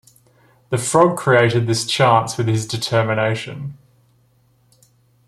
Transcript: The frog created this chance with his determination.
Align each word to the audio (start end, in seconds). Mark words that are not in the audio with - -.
The 0.71 0.79
frog 0.79 1.15
created 1.15 1.67
this 1.67 1.85
chance 1.85 2.35
with 2.35 2.47
his 2.47 2.65
determination. 2.65 3.77